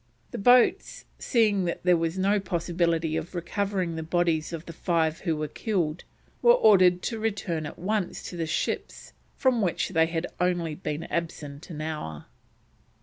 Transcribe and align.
The 0.31 0.39
boats, 0.39 1.05
seeing 1.19 1.71
there 1.83 1.95
was 1.95 2.17
no 2.17 2.39
possibility 2.39 3.15
of 3.17 3.35
recovering 3.35 3.95
the 3.95 4.01
bodies 4.01 4.51
of 4.51 4.65
the 4.65 4.73
five 4.73 5.19
who 5.19 5.35
were 5.37 5.47
killed, 5.47 6.05
were 6.41 6.55
ordered 6.55 7.03
to 7.03 7.19
return 7.19 7.67
at 7.67 7.77
once 7.77 8.23
to 8.31 8.35
the 8.35 8.47
ships 8.47 9.13
from 9.37 9.61
which 9.61 9.89
they 9.89 10.07
had 10.07 10.25
only 10.39 10.73
been 10.73 11.03
absent 11.03 11.69
an 11.69 11.81
hour. 11.81 12.25